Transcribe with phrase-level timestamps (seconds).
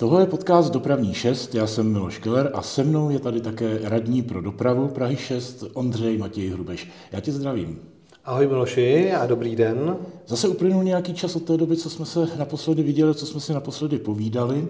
[0.00, 3.78] Tohle je podcast Dopravní 6, já jsem Miloš Keller a se mnou je tady také
[3.82, 6.88] radní pro dopravu Prahy 6 Ondřej Matěj Hrubeš.
[7.12, 7.80] Já tě zdravím.
[8.24, 9.96] Ahoj Miloši a dobrý den.
[10.26, 13.52] Zase uplynul nějaký čas od té doby, co jsme se naposledy viděli, co jsme si
[13.52, 14.68] naposledy povídali.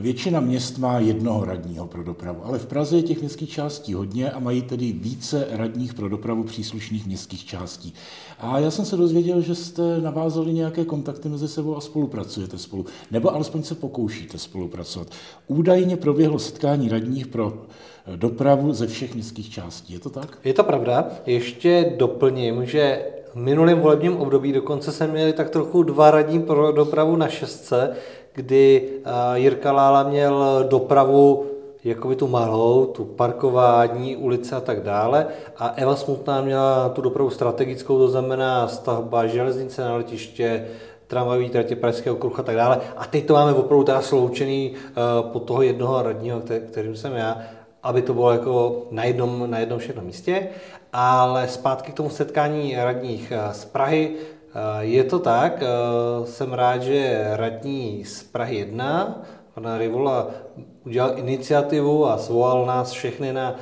[0.00, 4.30] Většina měst má jednoho radního pro dopravu, ale v Praze je těch městských částí hodně
[4.30, 7.94] a mají tedy více radních pro dopravu příslušných městských částí.
[8.38, 12.86] A já jsem se dozvěděl, že jste navázali nějaké kontakty mezi sebou a spolupracujete spolu,
[13.10, 15.08] nebo alespoň se pokoušíte spolupracovat.
[15.46, 17.62] Údajně proběhlo setkání radních pro
[18.16, 19.92] dopravu ze všech městských částí.
[19.92, 20.38] Je to tak?
[20.44, 21.08] Je to pravda.
[21.26, 26.72] Ještě doplním, že v minulém volebním období dokonce jsme měli tak trochu dva radní pro
[26.72, 27.96] dopravu na šestce,
[28.34, 28.88] kdy
[29.34, 31.46] Jirka Lála měl dopravu
[31.84, 35.26] jakoby tu malou, tu parkování, ulice a tak dále.
[35.56, 40.66] A Eva Smutná měla tu dopravu strategickou, to znamená stavba železnice na letiště,
[41.06, 42.80] tramvajové tratě Pražského kruh a tak dále.
[42.96, 47.42] A teď to máme opravdu teda sloučený uh, pod toho jednoho radního, kterým jsem já,
[47.82, 50.48] aby to bylo jako na jednom, na jednom všechnom místě.
[50.92, 54.16] Ale zpátky k tomu setkání radních z Prahy.
[54.80, 55.62] Je to tak,
[56.24, 59.22] jsem rád, že radní z Prahy 1,
[59.54, 60.26] pana Rivola,
[60.86, 63.56] udělal iniciativu a svolal nás všechny na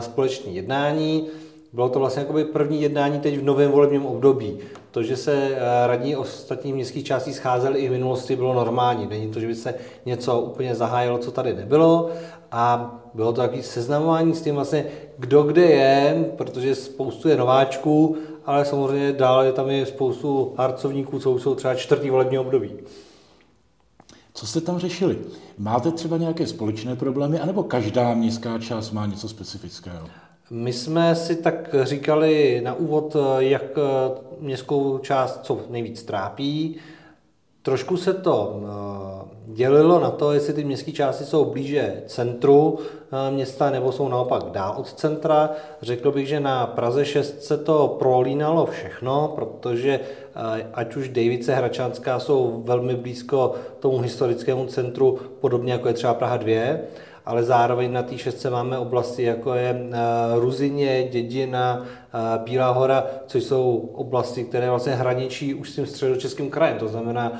[0.00, 1.26] společné jednání.
[1.72, 4.58] Bylo to vlastně jakoby první jednání teď v novém volebním období.
[4.90, 9.06] To, že se radní ostatních městských částí scházeli i v minulosti, bylo normální.
[9.06, 9.74] Není to, že by se
[10.06, 12.10] něco úplně zahájilo, co tady nebylo.
[12.50, 14.84] A bylo to takové seznamování s tím vlastně,
[15.18, 21.18] kdo kde je, protože spoustu je nováčků, ale samozřejmě dál je tam je spoustu harcovníků,
[21.18, 22.70] co jsou třeba čtvrtý volební období.
[24.34, 25.18] Co jste tam řešili?
[25.58, 30.06] Máte třeba nějaké společné problémy, anebo každá městská část má něco specifického?
[30.50, 33.62] My jsme si tak říkali na úvod, jak
[34.40, 36.76] městskou část co nejvíc trápí.
[37.62, 38.60] Trošku se to
[39.46, 44.42] dělilo na to, jestli ty městské části jsou blíže centru eh, města nebo jsou naopak
[44.44, 45.50] dál od centra.
[45.82, 51.54] Řekl bych, že na Praze 6 se to prolínalo všechno, protože eh, ať už Davice
[51.54, 56.76] Hračanská jsou velmi blízko tomu historickému centru, podobně jako je třeba Praha 2,
[57.26, 59.98] ale zároveň na té šestce máme oblasti, jako je eh,
[60.34, 66.50] Ruzině, Dědina, eh, Bílá hora, což jsou oblasti, které vlastně hraničí už s tím středočeským
[66.50, 66.78] krajem.
[66.78, 67.32] To znamená,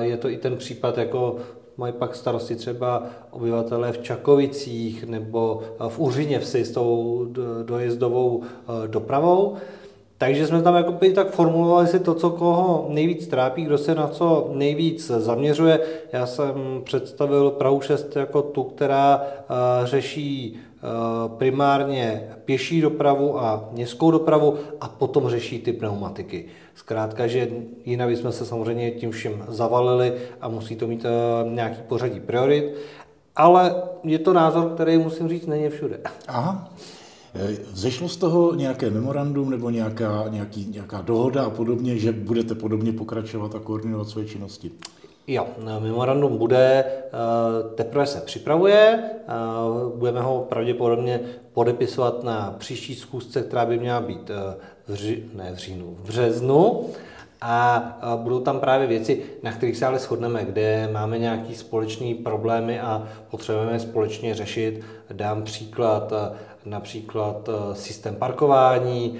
[0.00, 1.36] eh, je to i ten případ, jako
[1.76, 7.26] mají pak starosti třeba obyvatelé v Čakovicích nebo v Uřině vsi s tou
[7.62, 8.42] dojezdovou
[8.86, 9.56] dopravou.
[10.22, 14.08] Takže jsme tam jako tak formulovali si to, co koho nejvíc trápí, kdo se na
[14.08, 15.80] co nejvíc zaměřuje.
[16.12, 23.68] Já jsem představil Prahu 6 jako tu, která uh, řeší uh, primárně pěší dopravu a
[23.72, 26.44] městskou dopravu a potom řeší ty pneumatiky.
[26.74, 27.48] Zkrátka, že
[27.84, 32.74] jinak bychom se samozřejmě tím všem zavalili a musí to mít uh, nějaký pořadí priorit.
[33.36, 33.74] Ale
[34.04, 36.00] je to názor, který musím říct, není všude.
[36.28, 36.72] Aha.
[37.72, 42.92] Vzešlo z toho nějaké memorandum nebo nějaká, nějaký, nějaká dohoda a podobně, že budete podobně
[42.92, 44.70] pokračovat a koordinovat své činnosti?
[45.26, 45.46] Jo,
[45.78, 47.12] memorandum bude, eh,
[47.74, 49.32] teprve se připravuje, eh,
[49.96, 51.20] budeme ho pravděpodobně
[51.52, 54.56] podepisovat na příští schůzce, která by měla být eh,
[54.88, 56.86] v, ři, ne v říjnu, v březnu.
[57.44, 62.80] A budou tam právě věci, na kterých se ale shodneme, kde máme nějaké společné problémy
[62.80, 64.80] a potřebujeme společně řešit.
[65.12, 66.12] Dám příklad,
[66.64, 69.18] například systém parkování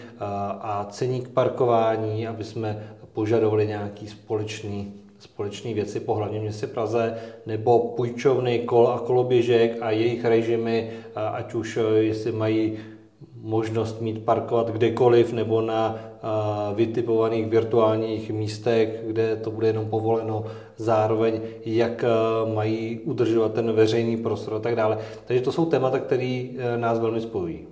[0.61, 7.79] a ceník parkování, aby jsme požadovali nějaký společný společné věci po hlavním městě Praze, nebo
[7.79, 12.79] půjčovny kol a koloběžek a jejich režimy, ať už jestli mají
[13.43, 15.99] možnost mít parkovat kdekoliv nebo na
[16.75, 20.45] vytipovaných virtuálních místech, kde to bude jenom povoleno,
[20.77, 22.05] zároveň jak
[22.55, 24.99] mají udržovat ten veřejný prostor a tak dále.
[25.25, 27.72] Takže to jsou témata, které e, nás velmi spojují.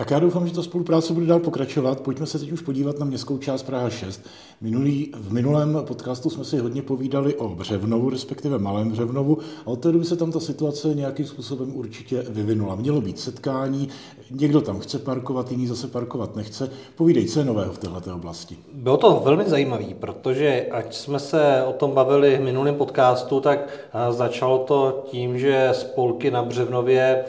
[0.00, 2.00] Tak já doufám, že ta spolupráce bude dál pokračovat.
[2.00, 4.26] Pojďme se teď už podívat na městskou část Praha 6.
[4.60, 9.80] Minulý, v minulém podcastu jsme si hodně povídali o Břevnovu, respektive Malém Břevnovu, a od
[9.80, 12.74] té doby se tam ta situace nějakým způsobem určitě vyvinula.
[12.74, 13.88] Mělo být setkání,
[14.30, 16.70] někdo tam chce parkovat, jiný zase parkovat nechce.
[16.96, 18.56] Povídej, co je nového v této oblasti?
[18.72, 23.68] Bylo to velmi zajímavé, protože ať jsme se o tom bavili v minulém podcastu, tak
[24.10, 27.24] začalo to tím, že spolky na Břevnově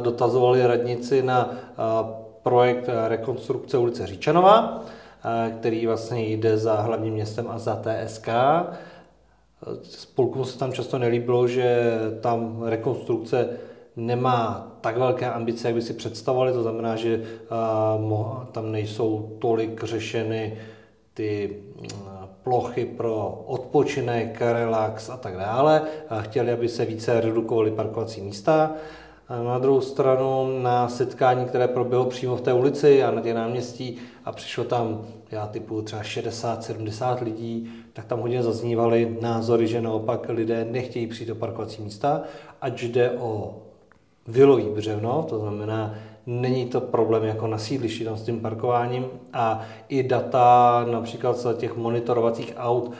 [0.00, 1.50] dotazovali radnici na
[2.42, 4.84] projekt rekonstrukce ulice Říčanova,
[5.58, 8.28] který vlastně jde za hlavním městem a za TSK.
[9.82, 13.48] Spolkům se tam často nelíbilo, že tam rekonstrukce
[13.96, 17.22] nemá tak velké ambice, jak by si představovali, to znamená, že
[18.52, 20.58] tam nejsou tolik řešeny
[21.14, 21.56] ty
[22.42, 25.82] plochy pro odpočinek, relax a tak dále.
[26.20, 28.70] Chtěli, aby se více redukovaly parkovací místa.
[29.28, 33.96] Na druhou stranu na setkání, které proběhlo přímo v té ulici a na těch náměstí
[34.24, 40.28] a přišlo tam, já typu třeba 60-70 lidí, tak tam hodně zaznívaly názory, že naopak
[40.28, 42.22] lidé nechtějí přijít do parkovací místa,
[42.60, 43.56] ať jde o
[44.26, 45.94] vilový břevno, to znamená,
[46.26, 51.56] není to problém jako na sídlišti tam s tím parkováním a i data například z
[51.56, 52.92] těch monitorovacích aut,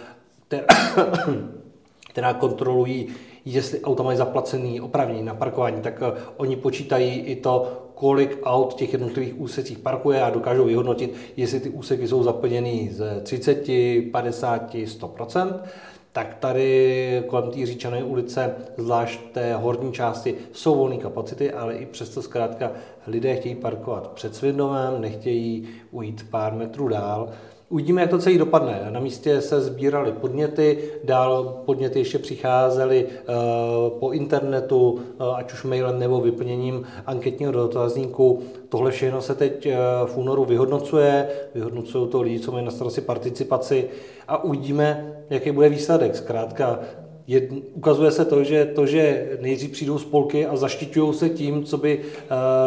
[2.10, 3.08] která kontrolují
[3.52, 8.72] jestli auta mají zaplacený opravnění na parkování, tak eh, oni počítají i to, kolik aut
[8.72, 13.66] v těch jednotlivých úsecích parkuje a dokážou vyhodnotit, jestli ty úseky jsou zaplněny z 30,
[14.12, 15.60] 50, 100%.
[16.12, 21.86] Tak tady kolem té říčané ulice, zvlášť té horní části, jsou volné kapacity, ale i
[21.86, 22.70] přesto zkrátka
[23.06, 27.28] lidé chtějí parkovat před svým domem, nechtějí ujít pár metrů dál.
[27.70, 28.86] Uvidíme, jak to celý dopadne.
[28.90, 33.24] Na místě se sbíraly podněty, dál podněty ještě přicházely eh,
[34.00, 38.42] po internetu, eh, ať už mailem nebo vyplněním anketního dotazníku.
[38.68, 39.76] Tohle všechno se teď eh,
[40.06, 43.88] v únoru vyhodnocuje, vyhodnocují to lidi, co mají na starosti participaci
[44.28, 46.16] a uvidíme, jaký bude výsledek.
[46.16, 46.80] Zkrátka
[47.28, 51.78] je, ukazuje se to, že to, že nejdřív přijdou spolky a zaštiťují se tím, co
[51.78, 52.04] by uh,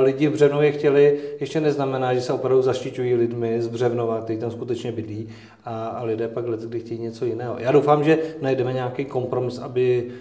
[0.03, 4.51] lidi v Břevnově chtěli, ještě neznamená, že se opravdu zaštiťují lidmi z Břevnova, kteří tam
[4.51, 5.29] skutečně bydlí
[5.65, 7.55] a, a lidé pak let, kdy chtějí něco jiného.
[7.59, 10.11] Já doufám, že najdeme nějaký kompromis, aby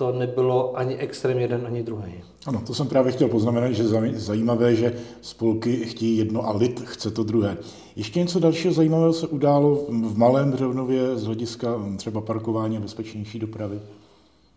[0.00, 2.14] to nebylo ani extrém jeden, ani druhý.
[2.46, 7.10] Ano, to jsem právě chtěl poznamenat, že zajímavé, že spolky chtějí jedno a lid chce
[7.10, 7.56] to druhé.
[7.96, 13.38] Ještě něco dalšího zajímavého se událo v Malém Břevnově z hlediska třeba parkování a bezpečnější
[13.38, 13.80] dopravy?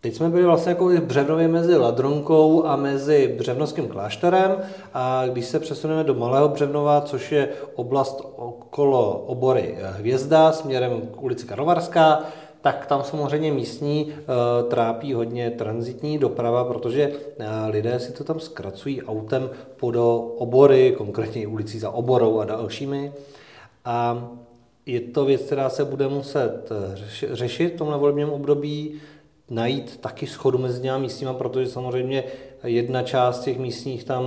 [0.00, 4.56] Teď jsme byli vlastně jako v Břevnově mezi Ladronkou a mezi Břevnovským klášterem
[4.94, 11.22] a když se přesuneme do Malého Břevnova, což je oblast okolo obory Hvězda směrem k
[11.22, 12.24] ulici Karlovarská,
[12.64, 18.40] tak tam samozřejmě místní uh, trápí hodně transitní doprava, protože uh, lidé si to tam
[18.40, 19.96] zkracují autem pod
[20.38, 23.12] obory, konkrétně ulicí za oborou a dalšími.
[23.84, 24.28] A
[24.86, 29.00] je to věc, která se bude muset eh, řešit v tomhle volebním období,
[29.50, 32.24] najít taky schodu mezi těmi místníma, protože samozřejmě
[32.64, 34.24] jedna část těch místních tam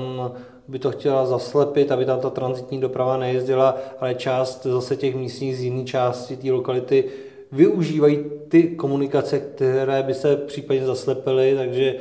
[0.68, 5.58] by to chtěla zaslepit, aby tam ta transitní doprava nejezdila, ale část zase těch místních
[5.58, 7.06] z jiné části té lokality
[7.52, 11.96] využívají ty komunikace, které by se případně zaslepily, takže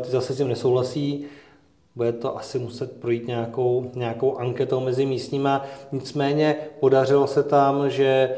[0.00, 1.24] ty zase s tím nesouhlasí.
[1.96, 5.64] Bude to asi muset projít nějakou, nějakou anketou mezi místníma.
[5.92, 8.30] Nicméně podařilo se tam, že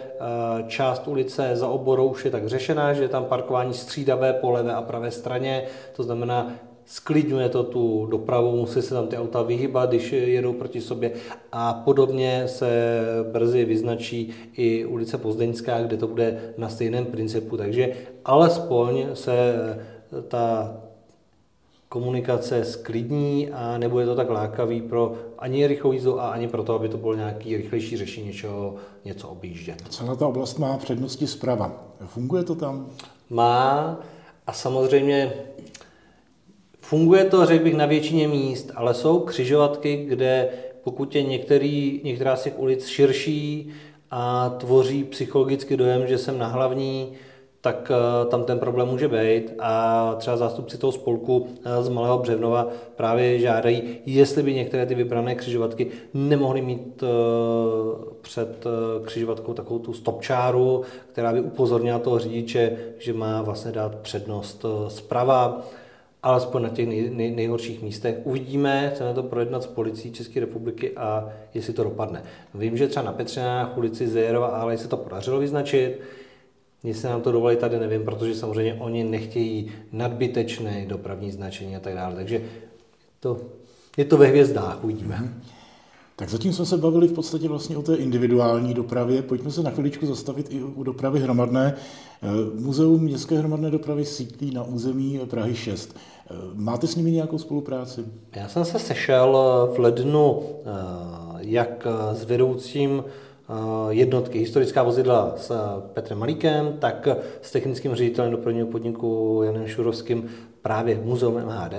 [0.66, 4.74] část ulice za oborou už je tak řešená, že je tam parkování střídavé po levé
[4.74, 5.64] a pravé straně,
[5.96, 6.52] to znamená,
[6.86, 11.12] sklidňuje to tu dopravu, musí se tam ty auta vyhybat, když jedou proti sobě
[11.52, 13.00] a podobně se
[13.32, 17.92] brzy vyznačí i ulice Pozdeňská, kde to bude na stejném principu, takže
[18.24, 19.54] alespoň se
[20.28, 20.76] ta
[21.88, 26.74] komunikace sklidní a nebude to tak lákavý pro ani rychlou jízdu a ani pro to,
[26.74, 29.82] aby to bylo nějaký rychlejší řešení něčeho, něco objíždět.
[29.90, 31.72] Celá ta oblast má přednosti zprava.
[32.06, 32.86] Funguje to tam?
[33.30, 33.98] Má
[34.46, 35.32] a samozřejmě
[36.84, 40.48] Funguje to, řekl bych, na většině míst, ale jsou křižovatky, kde
[40.82, 43.70] pokud je některý, některá z těch ulic širší
[44.10, 47.12] a tvoří psychologický dojem, že jsem na hlavní,
[47.60, 49.52] tak uh, tam ten problém může být.
[49.58, 51.46] A třeba zástupci toho spolku uh,
[51.80, 57.08] z Malého Břevnova právě žádají, jestli by některé ty vybrané křižovatky nemohly mít uh,
[58.20, 58.64] před
[59.04, 65.64] křižovatkou takovou tu stopčáru, která by upozornila toho řidiče, že má vlastně dát přednost zprava
[66.24, 68.16] alespoň na těch nej, nej, nejhorších místech.
[68.24, 72.22] Uvidíme, chceme to projednat s policií České republiky a jestli to dopadne.
[72.54, 76.00] Vím, že třeba na Petřinách, ulici Zejerova, ale se to podařilo vyznačit.
[76.84, 81.94] Jestli nám to dovolí tady, nevím, protože samozřejmě oni nechtějí nadbytečné dopravní značení a tak
[81.94, 82.14] dále.
[82.14, 82.42] Takže
[83.20, 83.40] to,
[83.96, 85.16] je to ve hvězdách, uvidíme.
[85.16, 85.63] Mm-hmm.
[86.16, 89.22] Tak zatím jsme se bavili v podstatě vlastně o té individuální dopravě.
[89.22, 91.74] Pojďme se na chviličku zastavit i u dopravy hromadné.
[92.22, 92.28] Eh,
[92.60, 95.96] Muzeum městské hromadné dopravy sídlí na území Prahy 6.
[95.96, 98.04] Eh, máte s nimi nějakou spolupráci?
[98.36, 99.38] Já jsem se sešel
[99.76, 100.42] v lednu
[101.38, 103.04] jak s vedoucím
[103.88, 105.52] jednotky historická vozidla s
[105.92, 107.08] Petrem Malíkem, tak
[107.42, 110.28] s technickým ředitelem dopravního podniku Janem Šurovským
[110.62, 111.74] právě Muzeum MHD.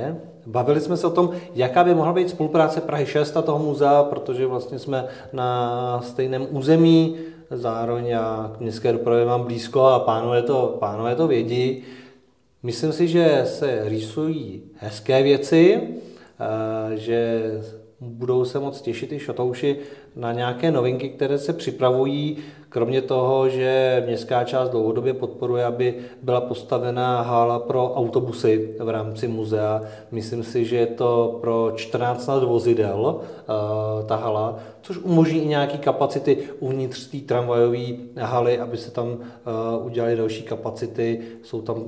[0.46, 4.04] Bavili jsme se o tom, jaká by mohla být spolupráce Prahy 6 a toho muzea,
[4.04, 7.16] protože vlastně jsme na stejném území,
[7.52, 11.84] zároveň já k městské dopravě mám blízko a pánové to, pánové to vědí.
[12.64, 15.82] Myslím si, že se rýsují hezké věci,
[16.96, 17.52] že
[18.00, 19.78] budou se moc těšit i šotouši
[20.16, 22.38] na nějaké novinky, které se připravují,
[22.76, 29.28] kromě toho, že městská část dlouhodobě podporuje, aby byla postavena hala pro autobusy v rámci
[29.28, 29.82] muzea.
[30.12, 33.46] Myslím si, že je to pro 14 vozidel eh,
[34.06, 39.84] ta hala, což umožní i nějaké kapacity uvnitř té tramvajové haly, aby se tam eh,
[39.84, 41.22] udělaly další kapacity.
[41.44, 41.84] Jsou tam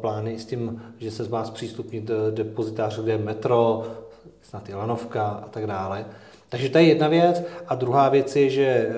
[0.00, 3.82] plány s tím, že se má zpřístupnit depozitář, kde je metro,
[4.42, 6.06] snad i lanovka a tak dále.
[6.48, 7.42] Takže to je jedna věc.
[7.68, 8.90] A druhá věc je, že e,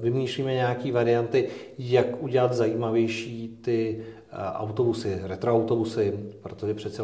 [0.00, 7.02] vymýšlíme nějaké varianty, jak udělat zajímavější ty e, autobusy, retroautobusy, protože přece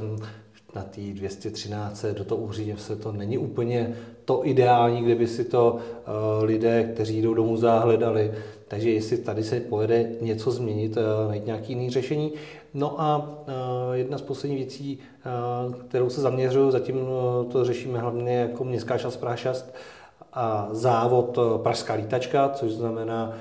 [0.75, 5.45] na té 213 do toho uhříně se to není úplně to ideální, kde by si
[5.45, 8.33] to e, lidé, kteří jdou do muzea, hledali.
[8.69, 10.99] Takže jestli tady se povede něco změnit,
[11.29, 12.33] najít nějaké jiné řešení.
[12.75, 13.29] No a
[13.93, 14.99] jedna z posledních věcí,
[15.89, 16.97] kterou se zaměřuju, zatím
[17.53, 19.75] to řešíme hlavně jako městská část Praha 6,
[20.33, 23.35] a závod Pražská lítačka, což znamená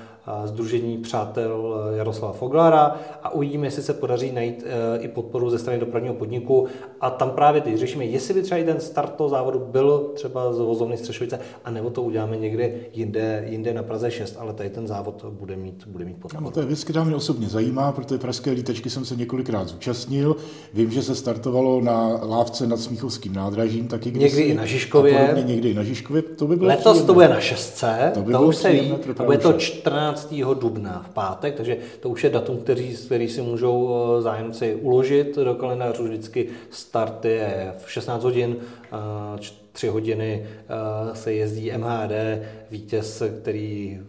[0.44, 5.58] Združení přátel eh, Jaroslava Foglara a uvidíme, jestli se podaří najít eh, i podporu ze
[5.58, 6.66] strany dopravního podniku.
[7.00, 10.52] A tam právě teď řešíme, jestli by třeba i ten start toho závodu byl třeba
[10.52, 14.86] z vozovny Střešovice, anebo to uděláme někde jinde, jinde na Praze 6, ale tady ten
[14.86, 16.44] závod bude mít, bude mít podporu.
[16.44, 20.36] No, to je věc, která mě osobně zajímá, protože pražské lítačky jsem se několikrát zúčastnil.
[20.74, 25.18] Vím, že se startovalo na lávce nad Smíchovským nádražím, taky kdysi, Někdy i na Žižkově.
[25.18, 26.22] Podobně, někdy i na Žižkově.
[26.22, 27.06] To by bylo Letos příjemné.
[27.06, 28.94] to bude na šestce, to, by to už se ví,
[29.24, 30.60] bude to 14 15.
[30.60, 35.36] dubna v pátek, takže to už je datum, který, který si můžou eh, zájemci uložit
[35.36, 36.04] do kalendářů.
[36.04, 38.56] Vždycky start je v 16 hodin,
[39.72, 42.12] 3 eh, hodiny eh, se jezdí MHD,
[42.70, 44.00] vítěz, který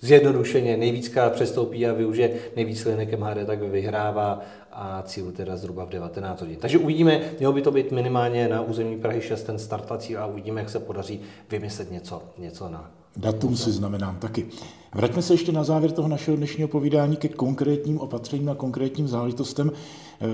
[0.00, 4.40] zjednodušeně nejvíckrát přestoupí a využije nejvíc linek MHD, tak vyhrává
[4.72, 6.56] a cíl teda zhruba v 19 hodin.
[6.56, 10.60] Takže uvidíme, mělo by to být minimálně na území Prahy 6 ten startací a uvidíme,
[10.60, 14.46] jak se podaří vymyslet něco, něco na Datum si znamenám taky.
[14.94, 19.72] Vraťme se ještě na závěr toho našeho dnešního povídání ke konkrétním opatřením a konkrétním záležitostem.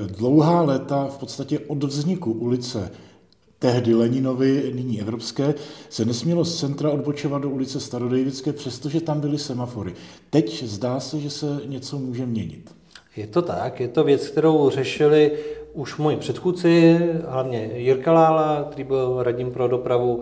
[0.06, 2.90] Dlouhá léta, v podstatě od vzniku ulice
[3.58, 5.54] tehdy Leninovy, nyní Evropské,
[5.88, 9.94] se nesmělo z centra odbočovat do ulice Starodejvické, přestože tam byly semafory.
[10.30, 12.74] Teď zdá se, že se něco může měnit.
[13.16, 15.32] Je to tak, je to věc, kterou řešili
[15.72, 20.20] už moji předchůdci, hlavně Jirka Lála, který byl radním pro dopravu,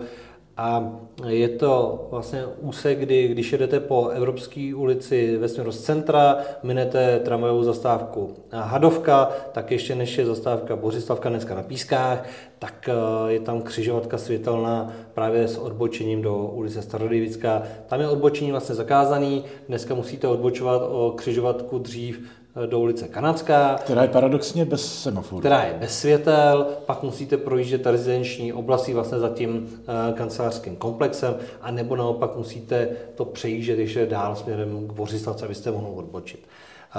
[0.57, 6.37] a je to vlastně úsek, kdy když jedete po Evropské ulici ve směru z centra,
[6.63, 12.27] minete tramvajovou zastávku Hadovka, tak ještě než je zastávka Bořislavka dneska na Pískách,
[12.59, 17.63] tak eh, je tam křižovatka světelná právě s odbočením do ulice Starodivická.
[17.87, 22.29] Tam je odbočení vlastně zakázaný, dneska musíte odbočovat o křižovatku dřív
[22.65, 23.75] do ulice Kanadská.
[23.75, 25.39] Která je paradoxně bez semaforu.
[25.39, 31.35] Která je bez světel, pak musíte projíždět rezidenční oblasti vlastně za tím uh, kancelářským komplexem,
[31.61, 36.47] a nebo naopak musíte to přejíždět ještě dál směrem k Bořislavce, abyste mohli odbočit.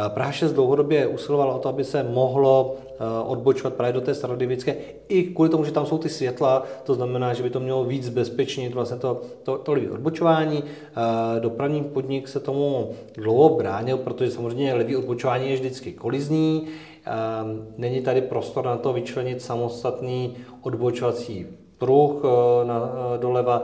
[0.09, 2.95] Praha 6 dlouhodobě usilovala o to, aby se mohlo eh,
[3.27, 4.77] odbočovat právě do té starodivické,
[5.09, 8.09] i kvůli tomu, že tam jsou ty světla, to znamená, že by to mělo víc
[8.09, 10.65] bezpečnit vlastně to, to, to odbočování.
[10.67, 16.67] Eh, dopravní podnik se tomu dlouho bránil, protože samozřejmě levý odbočování je vždycky kolizní,
[17.07, 17.11] eh,
[17.77, 21.47] Není tady prostor na to vyčlenit samostatný odbočovací
[21.79, 22.23] pruh
[22.65, 23.63] na, doleva.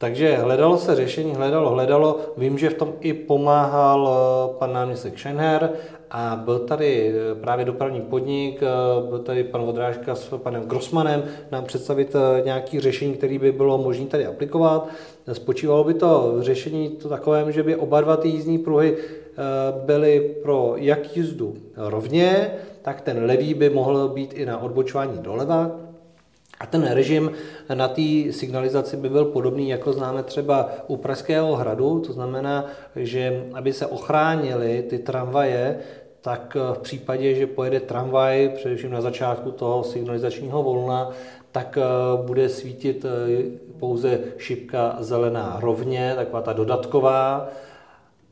[0.00, 2.20] Takže hledalo se řešení, hledalo, hledalo.
[2.36, 5.70] Vím, že v tom i pomáhal eh, pan náměstek Schenher
[6.10, 11.22] a byl tady eh, právě dopravní podnik, eh, byl tady pan Vodrážka s panem Grossmanem
[11.52, 14.88] nám představit nějaké řešení, které by bylo možné tady aplikovat.
[15.32, 18.96] Spočívalo by to řešení to takovém, že by oba dva ty jízdní pruhy
[19.84, 22.50] byly pro jak jízdu rovně,
[22.82, 25.70] tak ten levý by mohl být i na odbočování doleva,
[26.60, 27.30] a ten režim
[27.74, 33.44] na té signalizaci by byl podobný, jako známe třeba u Pražského hradu, to znamená, že
[33.54, 35.78] aby se ochránili ty tramvaje,
[36.20, 41.10] tak v případě, že pojede tramvaj, především na začátku toho signalizačního volna,
[41.52, 41.82] tak eh,
[42.26, 43.42] bude svítit eh,
[43.78, 47.48] pouze šipka zelená rovně, taková ta dodatková,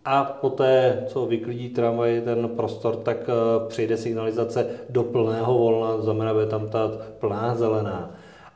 [0.04, 3.32] a poté, co vyklidí tramvaj ten prostor, tak eh,
[3.68, 8.10] přijde signalizace do plného volna, znamená, bude tam ta plná zelená.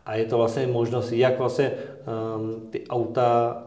[0.07, 1.73] A je to vlastně možnost, jak vlastně
[2.37, 3.63] um, ty auta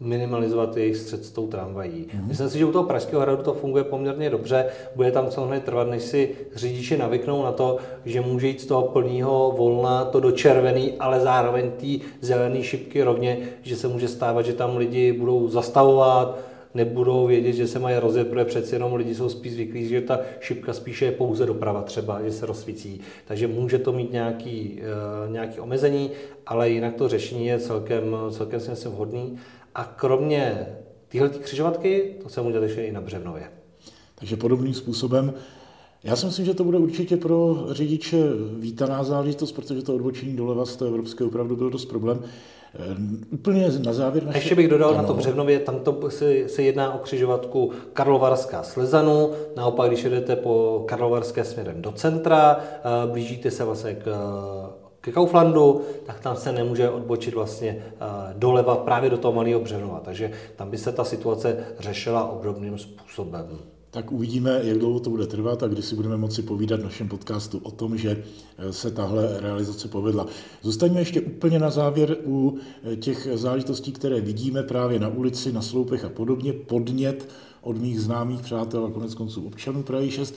[0.00, 2.06] minimalizovat jejich střed s tou tramvají.
[2.06, 2.26] Mm-hmm.
[2.26, 4.66] Myslím si, že u toho Pražského hradu to funguje poměrně dobře.
[4.96, 8.82] Bude tam samozřejmě trvat, než si řidiči navyknou na to, že může jít z toho
[8.82, 14.42] plného volna to do červený, ale zároveň ty zelené šipky rovně, že se může stávat,
[14.46, 16.38] že tam lidi budou zastavovat,
[16.78, 20.20] nebudou vědět, že se mají rozjet, protože přeci jenom lidi jsou spíš zvyklí, že ta
[20.40, 23.00] šipka spíše je pouze doprava třeba, že se rozsvící.
[23.24, 24.80] Takže může to mít nějaký,
[25.26, 26.10] uh, nějaký omezení,
[26.46, 29.38] ale jinak to řešení je celkem, celkem si myslím vhodný.
[29.74, 30.66] A kromě
[31.08, 33.50] tyhle křižovatky, to se může ještě i na Břevnově.
[34.14, 35.34] Takže podobným způsobem
[36.04, 38.16] já si myslím, že to bude určitě pro řidiče
[38.58, 42.22] vítaná záležitost, protože to odbočení doleva z té evropské opravdu byl dost problém.
[42.74, 42.96] Eh,
[43.30, 44.38] úplně na závěr naše...
[44.38, 44.98] Ještě bych dodal ano.
[44.98, 50.36] na to Břevnově, tam to se, se jedná o křižovatku Karlovarská Slezanu, naopak když jedete
[50.36, 54.06] po Karlovarské směrem do centra, eh, blížíte se vlastně k
[55.00, 57.84] ke Kauflandu, tak tam se nemůže odbočit vlastně
[58.32, 60.00] doleva právě do toho malého Břevnova.
[60.04, 63.58] Takže tam by se ta situace řešila obdobným způsobem
[63.90, 67.08] tak uvidíme, jak dlouho to bude trvat a kdy si budeme moci povídat v našem
[67.08, 68.24] podcastu o tom, že
[68.58, 70.26] eh, se tahle realizace povedla.
[70.62, 72.58] Zůstaňme ještě úplně na závěr u
[72.92, 76.52] eh, těch záležitostí, které vidíme právě na ulici, na sloupech a podobně.
[76.52, 77.28] Podnět
[77.60, 80.34] od mých známých přátel a konec konců občanů Prahy 6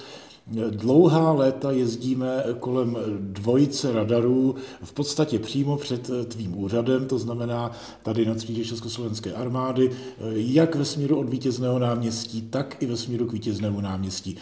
[0.69, 7.71] Dlouhá léta jezdíme kolem dvojice radarů, v podstatě přímo před tvým úřadem, to znamená
[8.03, 9.91] tady na třídě Československé armády,
[10.33, 14.37] jak ve směru od vítězného náměstí, tak i ve směru k vítěznému náměstí.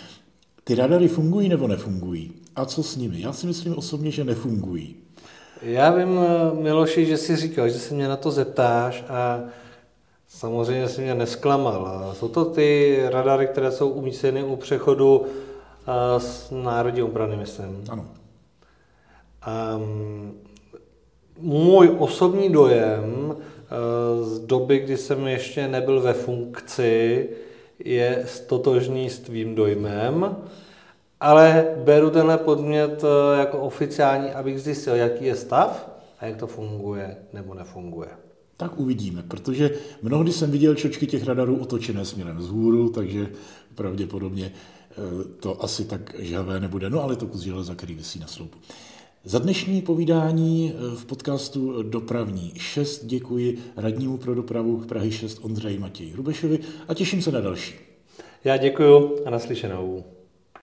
[0.64, 2.32] Ty radary fungují nebo nefungují?
[2.56, 3.22] A co s nimi?
[3.22, 4.96] Já si myslím osobně, že nefungují.
[5.62, 6.20] Já vím,
[6.62, 9.42] Miloši, že jsi říkal, že se mě na to zeptáš a
[10.28, 12.14] samozřejmě si mě nesklamal.
[12.20, 15.26] Jsou to ty radary, které jsou umístěny u přechodu
[16.18, 17.84] z Národní obrany, myslím.
[17.90, 18.06] Ano.
[19.78, 20.34] Um,
[21.40, 27.30] můj osobní dojem uh, z doby, kdy jsem ještě nebyl ve funkci,
[27.80, 30.36] je stotožný s tvým dojmem,
[31.20, 36.48] ale beru tenhle podmět uh, jako oficiální, abych zjistil, jaký je stav a jak to
[36.48, 38.10] funguje nebo nefunguje.
[38.58, 43.28] Tak uvidíme, protože mnohdy jsem viděl čočky těch radarů otočené směrem vzhůru, takže
[43.76, 44.79] pravděpodobně Eh,
[45.40, 48.58] to asi tak žhavé nebude, no ale to kus železa, který vysí na sloupu.
[49.24, 55.80] Za dnešní povídání eh, v podcastu Dopravní 6 děkuji radnímu pro dopravu Prahy 6 Ondřeji
[55.80, 57.76] Matěji Rubešovi a těším se na další.
[58.44, 60.04] Já děkuji a naslyšenou.